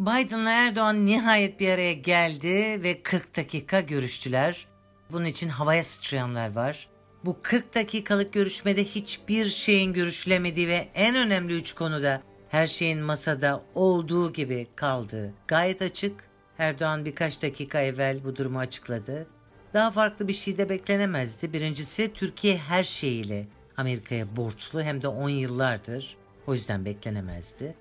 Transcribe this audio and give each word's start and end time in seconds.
Biden'la 0.00 0.50
Erdoğan 0.50 1.06
nihayet 1.06 1.60
bir 1.60 1.68
araya 1.68 1.92
geldi 1.92 2.82
ve 2.82 3.02
40 3.02 3.36
dakika 3.36 3.80
görüştüler. 3.80 4.66
Bunun 5.12 5.24
için 5.24 5.48
havaya 5.48 5.84
sıçrayanlar 5.84 6.54
var. 6.54 6.88
Bu 7.24 7.36
40 7.42 7.74
dakikalık 7.74 8.32
görüşmede 8.32 8.84
hiçbir 8.84 9.46
şeyin 9.46 9.92
görüşülemediği 9.92 10.68
ve 10.68 10.88
en 10.94 11.16
önemli 11.16 11.56
üç 11.56 11.72
konuda 11.72 12.22
her 12.48 12.66
şeyin 12.66 12.98
masada 12.98 13.62
olduğu 13.74 14.32
gibi 14.32 14.66
kaldığı 14.76 15.34
gayet 15.48 15.82
açık. 15.82 16.24
Erdoğan 16.58 17.04
birkaç 17.04 17.42
dakika 17.42 17.80
evvel 17.80 18.24
bu 18.24 18.36
durumu 18.36 18.58
açıkladı. 18.58 19.26
Daha 19.74 19.90
farklı 19.90 20.28
bir 20.28 20.32
şey 20.32 20.58
de 20.58 20.68
beklenemezdi. 20.68 21.52
Birincisi 21.52 22.12
Türkiye 22.14 22.56
her 22.56 22.84
şeyiyle 22.84 23.46
Amerika'ya 23.76 24.36
borçlu 24.36 24.82
hem 24.82 25.02
de 25.02 25.08
10 25.08 25.28
yıllardır. 25.28 26.16
O 26.46 26.54
yüzden 26.54 26.84
beklenemezdi. 26.84 27.74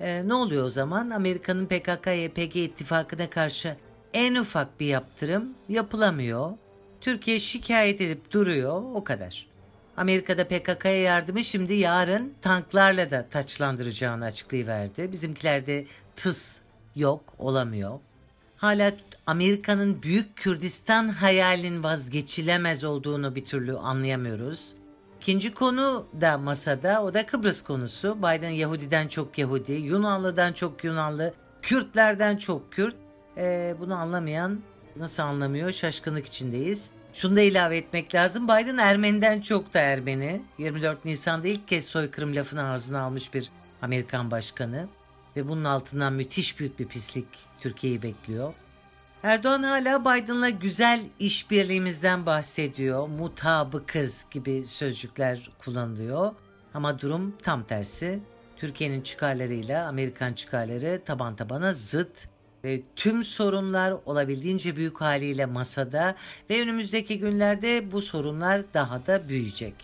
Ee, 0.00 0.28
ne 0.28 0.34
oluyor 0.34 0.64
o 0.64 0.70
zaman? 0.70 1.10
Amerika'nın 1.10 1.66
PKK-YPG 1.66 2.58
ittifakına 2.58 3.30
karşı 3.30 3.76
en 4.12 4.34
ufak 4.34 4.80
bir 4.80 4.86
yaptırım 4.86 5.48
yapılamıyor. 5.68 6.50
Türkiye 7.00 7.40
şikayet 7.40 8.00
edip 8.00 8.32
duruyor 8.32 8.82
o 8.94 9.04
kadar. 9.04 9.46
Amerika'da 9.96 10.48
PKK'ya 10.48 11.02
yardımı 11.02 11.44
şimdi 11.44 11.74
yarın 11.74 12.34
tanklarla 12.42 13.10
da 13.10 13.26
taçlandıracağını 13.30 14.24
açıklayıverdi. 14.24 15.12
Bizimkilerde 15.12 15.86
tıs 16.16 16.58
yok 16.96 17.34
olamıyor. 17.38 17.98
Hala 18.56 18.92
Amerika'nın 19.26 20.02
Büyük 20.02 20.36
Kürdistan 20.36 21.08
hayalinin 21.08 21.82
vazgeçilemez 21.82 22.84
olduğunu 22.84 23.34
bir 23.34 23.44
türlü 23.44 23.76
anlayamıyoruz. 23.76 24.74
İkinci 25.20 25.54
konu 25.54 26.06
da 26.20 26.38
masada 26.38 27.02
o 27.02 27.14
da 27.14 27.26
Kıbrıs 27.26 27.62
konusu. 27.62 28.18
Biden 28.18 28.50
Yahudiden 28.50 29.08
çok 29.08 29.38
Yahudi, 29.38 29.72
Yunanlıdan 29.72 30.52
çok 30.52 30.84
Yunanlı, 30.84 31.34
Kürtlerden 31.62 32.36
çok 32.36 32.72
Kürt. 32.72 32.96
Ee, 33.36 33.74
bunu 33.80 33.94
anlamayan 33.94 34.60
nasıl 34.96 35.22
anlamıyor 35.22 35.72
şaşkınlık 35.72 36.26
içindeyiz. 36.26 36.90
Şunu 37.12 37.36
da 37.36 37.40
ilave 37.40 37.76
etmek 37.76 38.14
lazım. 38.14 38.44
Biden 38.44 38.76
Ermeniden 38.76 39.40
çok 39.40 39.74
da 39.74 39.78
Ermeni. 39.80 40.42
24 40.58 41.04
Nisan'da 41.04 41.48
ilk 41.48 41.68
kez 41.68 41.84
soykırım 41.84 42.36
lafını 42.36 42.70
ağzına 42.70 43.00
almış 43.00 43.34
bir 43.34 43.50
Amerikan 43.82 44.30
başkanı. 44.30 44.88
Ve 45.36 45.48
bunun 45.48 45.64
altından 45.64 46.12
müthiş 46.12 46.60
büyük 46.60 46.78
bir 46.78 46.86
pislik 46.86 47.28
Türkiye'yi 47.60 48.02
bekliyor. 48.02 48.54
Erdoğan 49.22 49.62
hala 49.62 50.00
Biden'la 50.00 50.50
güzel 50.50 51.00
işbirliğimizden 51.18 52.26
bahsediyor. 52.26 53.08
Mutabıkız 53.08 54.26
gibi 54.30 54.62
sözcükler 54.62 55.50
kullanılıyor. 55.58 56.34
Ama 56.74 57.00
durum 57.00 57.36
tam 57.42 57.64
tersi. 57.64 58.20
Türkiye'nin 58.56 59.00
çıkarlarıyla 59.00 59.88
Amerikan 59.88 60.32
çıkarları 60.32 61.02
taban 61.04 61.36
tabana 61.36 61.72
zıt. 61.72 62.28
Ve 62.64 62.82
tüm 62.96 63.24
sorunlar 63.24 63.94
olabildiğince 64.06 64.76
büyük 64.76 65.00
haliyle 65.00 65.46
masada 65.46 66.14
ve 66.50 66.62
önümüzdeki 66.62 67.18
günlerde 67.18 67.92
bu 67.92 68.02
sorunlar 68.02 68.62
daha 68.74 69.06
da 69.06 69.28
büyüyecek. 69.28 69.74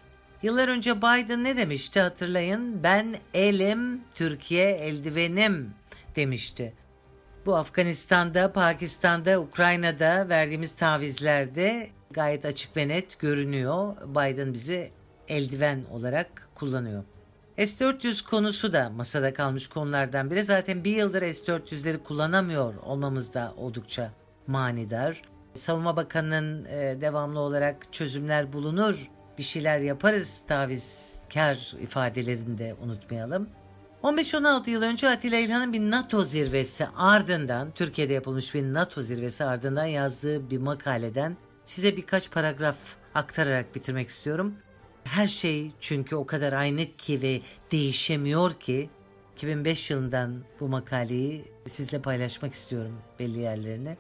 Yıllar 0.42 0.68
önce 0.68 0.96
Biden 0.98 1.44
ne 1.44 1.56
demişti 1.56 2.00
hatırlayın? 2.00 2.82
Ben 2.82 3.16
elim, 3.34 4.00
Türkiye 4.14 4.70
eldivenim 4.70 5.70
demişti. 6.16 6.72
Bu 7.46 7.56
Afganistan'da, 7.56 8.52
Pakistan'da, 8.52 9.40
Ukrayna'da 9.40 10.28
verdiğimiz 10.28 10.72
tavizlerde 10.72 11.88
gayet 12.10 12.44
açık 12.44 12.76
ve 12.76 12.88
net 12.88 13.18
görünüyor. 13.18 13.96
Biden 14.06 14.52
bizi 14.52 14.90
eldiven 15.28 15.84
olarak 15.90 16.48
kullanıyor. 16.54 17.04
S-400 17.58 18.24
konusu 18.24 18.72
da 18.72 18.90
masada 18.90 19.34
kalmış 19.34 19.68
konulardan 19.68 20.30
biri. 20.30 20.44
Zaten 20.44 20.84
bir 20.84 20.96
yıldır 20.96 21.32
S-400'leri 21.32 22.02
kullanamıyor 22.02 22.74
olmamız 22.74 23.34
da 23.34 23.54
oldukça 23.56 24.10
manidar. 24.46 25.22
Savunma 25.54 25.96
Bakanı'nın 25.96 26.64
e, 26.64 27.00
devamlı 27.00 27.40
olarak 27.40 27.92
çözümler 27.92 28.52
bulunur, 28.52 29.10
bir 29.38 29.42
şeyler 29.42 29.78
yaparız 29.78 30.42
tavizkar 30.48 31.74
ifadelerini 31.82 32.58
de 32.58 32.74
unutmayalım. 32.82 33.48
15-16 34.06 34.70
yıl 34.70 34.82
önce 34.82 35.08
Atilla 35.08 35.38
İlhan'ın 35.38 35.72
bir 35.72 35.80
NATO 35.80 36.24
zirvesi 36.24 36.86
ardından, 36.96 37.70
Türkiye'de 37.70 38.12
yapılmış 38.12 38.54
bir 38.54 38.62
NATO 38.62 39.02
zirvesi 39.02 39.44
ardından 39.44 39.84
yazdığı 39.84 40.50
bir 40.50 40.58
makaleden 40.58 41.36
size 41.64 41.96
birkaç 41.96 42.30
paragraf 42.30 42.76
aktararak 43.14 43.74
bitirmek 43.74 44.08
istiyorum. 44.08 44.54
Her 45.04 45.26
şey 45.26 45.70
çünkü 45.80 46.16
o 46.16 46.26
kadar 46.26 46.52
aynı 46.52 46.96
ki 46.96 47.22
ve 47.22 47.40
değişemiyor 47.72 48.52
ki 48.52 48.90
2005 49.36 49.90
yılından 49.90 50.44
bu 50.60 50.68
makaleyi 50.68 51.44
sizle 51.66 52.02
paylaşmak 52.02 52.52
istiyorum 52.52 52.98
belli 53.18 53.38
yerlerine. 53.38 53.96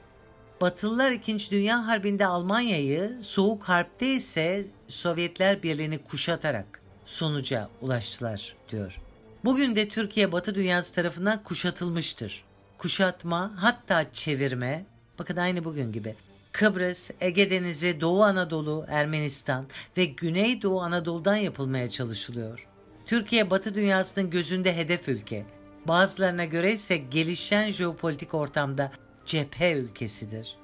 Batılılar 0.60 1.10
2. 1.10 1.50
Dünya 1.50 1.86
Harbi'nde 1.86 2.26
Almanya'yı, 2.26 3.12
Soğuk 3.20 3.62
Harp'te 3.62 4.06
ise 4.06 4.66
Sovyetler 4.88 5.62
Birliği'ni 5.62 5.98
kuşatarak 5.98 6.80
sonuca 7.04 7.68
ulaştılar 7.80 8.56
diyor. 8.68 9.05
Bugün 9.46 9.76
de 9.76 9.88
Türkiye 9.88 10.32
Batı 10.32 10.54
dünyası 10.54 10.94
tarafından 10.94 11.42
kuşatılmıştır. 11.42 12.44
Kuşatma 12.78 13.52
hatta 13.56 14.12
çevirme 14.12 14.86
bakın 15.18 15.36
aynı 15.36 15.64
bugün 15.64 15.92
gibi 15.92 16.14
Kıbrıs, 16.52 17.10
Ege 17.20 17.50
Denizi, 17.50 18.00
Doğu 18.00 18.22
Anadolu, 18.22 18.84
Ermenistan 18.88 19.64
ve 19.96 20.04
Güneydoğu 20.04 20.82
Anadolu'dan 20.82 21.36
yapılmaya 21.36 21.90
çalışılıyor. 21.90 22.66
Türkiye 23.06 23.50
Batı 23.50 23.74
dünyasının 23.74 24.30
gözünde 24.30 24.76
hedef 24.76 25.08
ülke. 25.08 25.46
Bazılarına 25.88 26.44
göre 26.44 26.72
ise 26.72 26.96
gelişen 26.96 27.70
jeopolitik 27.70 28.34
ortamda 28.34 28.92
cephe 29.26 29.72
ülkesidir. 29.72 30.56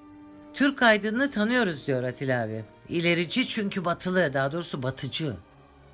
Türk 0.55 0.83
aydınını 0.83 1.31
tanıyoruz 1.31 1.87
diyor 1.87 2.03
Atilla 2.03 2.45
abi. 2.45 2.65
İlerici 2.89 3.49
çünkü 3.49 3.85
batılı, 3.85 4.35
daha 4.35 4.53
doğrusu 4.53 4.83
batıcı. 4.83 5.37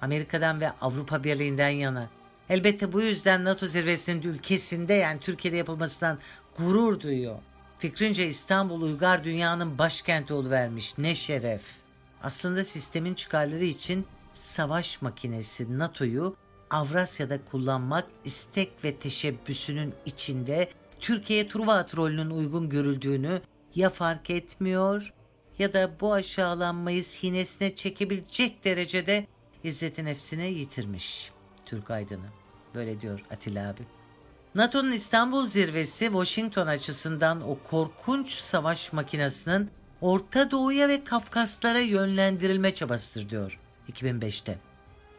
Amerika'dan 0.03 0.61
ve 0.61 0.71
Avrupa 0.71 1.25
Birliği'nden 1.25 1.69
yana. 1.69 2.18
Elbette 2.51 2.93
bu 2.93 3.03
yüzden 3.03 3.45
NATO 3.45 3.67
zirvesinin 3.67 4.23
ülkesinde 4.23 4.95
yani 4.95 5.21
Türkiye'de 5.21 5.57
yapılmasından 5.57 6.19
gurur 6.59 7.01
duyuyor. 7.01 7.39
Fikrince 7.79 8.27
İstanbul 8.27 8.83
uygar 8.83 9.25
dünyanın 9.25 9.79
başkenti 9.79 10.35
oluvermiş. 10.35 10.99
Ne 10.99 11.15
şeref. 11.15 11.63
Aslında 12.23 12.65
sistemin 12.65 13.15
çıkarları 13.15 13.65
için 13.65 14.07
savaş 14.33 15.03
makinesi 15.03 15.79
NATO'yu 15.79 16.37
Avrasya'da 16.71 17.45
kullanmak 17.45 18.07
istek 18.25 18.85
ve 18.85 18.97
teşebbüsünün 18.97 19.95
içinde 20.07 20.69
Türkiye 21.01 21.49
Truva 21.49 21.87
rolünün 21.97 22.31
uygun 22.31 22.69
görüldüğünü 22.69 23.43
ya 23.75 23.91
fark 23.91 24.31
etmiyor 24.31 25.13
ya 25.59 25.73
da 25.73 25.91
bu 26.01 26.13
aşağılanmayı 26.13 27.05
sinesine 27.05 27.75
çekebilecek 27.75 28.65
derecede 28.65 29.27
izzeti 29.65 30.05
nefsine 30.05 30.49
yitirmiş 30.49 31.33
Türk 31.67 31.91
aydını. 31.91 32.38
Böyle 32.75 33.01
diyor 33.01 33.21
Atilla 33.31 33.69
abi. 33.69 33.83
NATO'nun 34.55 34.93
İstanbul 34.93 35.47
zirvesi 35.47 36.05
Washington 36.05 36.67
açısından 36.67 37.49
o 37.51 37.59
korkunç 37.63 38.33
savaş 38.33 38.93
makinesinin 38.93 39.71
Orta 40.01 40.51
Doğu'ya 40.51 40.89
ve 40.89 41.05
Kafkaslara 41.05 41.81
yönlendirilme 41.81 42.75
çabasıdır 42.75 43.31
diyor 43.31 43.59
2005'te. 43.93 44.59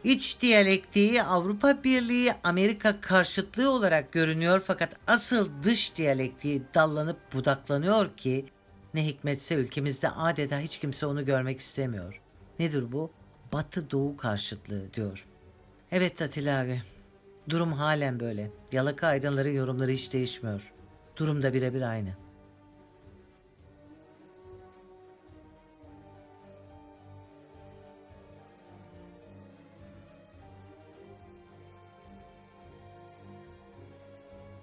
İç 0.04 0.40
diyalektiği 0.40 1.22
Avrupa 1.22 1.84
Birliği 1.84 2.32
Amerika 2.44 3.00
karşıtlığı 3.00 3.70
olarak 3.70 4.12
görünüyor 4.12 4.62
fakat 4.66 4.96
asıl 5.06 5.48
dış 5.62 5.96
diyalektiği 5.96 6.62
dallanıp 6.74 7.32
budaklanıyor 7.34 8.16
ki 8.16 8.46
ne 8.94 9.06
hikmetse 9.06 9.54
ülkemizde 9.54 10.08
adeta 10.10 10.58
hiç 10.58 10.78
kimse 10.78 11.06
onu 11.06 11.24
görmek 11.24 11.60
istemiyor. 11.60 12.20
Nedir 12.58 12.92
bu? 12.92 13.10
Batı 13.52 13.90
Doğu 13.90 14.16
karşıtlığı 14.16 14.94
diyor. 14.94 15.26
Evet 15.92 16.22
Atilla 16.22 16.60
abi 16.60 16.82
Durum 17.50 17.72
halen 17.72 18.20
böyle. 18.20 18.50
Yalaka 18.72 19.06
aydınları 19.06 19.50
yorumları 19.50 19.90
hiç 19.90 20.12
değişmiyor. 20.12 20.72
Durum 21.16 21.42
da 21.42 21.54
birebir 21.54 21.82
aynı. 21.82 22.16